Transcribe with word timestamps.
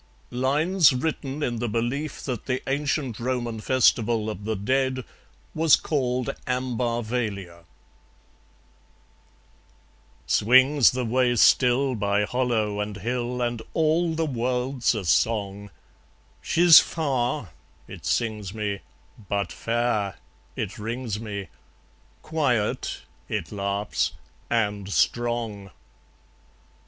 Lines 0.31 0.93
Written 0.93 1.43
in 1.43 1.59
the 1.59 1.69
Belief 1.69 2.23
That 2.23 2.47
the 2.47 2.63
Ancient 2.67 3.19
Roman 3.19 3.59
Festival 3.59 4.31
of 4.31 4.45
the 4.45 4.55
Dead 4.55 5.05
Was 5.53 5.75
Called 5.75 6.31
Ambarvalia 6.47 7.65
Swings 10.25 10.89
the 10.93 11.05
way 11.05 11.35
still 11.35 11.93
by 11.93 12.23
hollow 12.25 12.79
and 12.79 12.97
hill, 12.97 13.43
And 13.43 13.61
all 13.75 14.15
the 14.15 14.25
world's 14.25 14.95
a 14.95 15.05
song; 15.05 15.69
"She's 16.41 16.79
far," 16.79 17.51
it 17.87 18.03
sings 18.03 18.55
me, 18.55 18.79
"but 19.29 19.51
fair," 19.51 20.15
it 20.55 20.79
rings 20.79 21.19
me, 21.19 21.49
"Quiet," 22.23 23.01
it 23.29 23.51
laughs, 23.51 24.13
"and 24.49 24.89
strong!" 24.89 25.69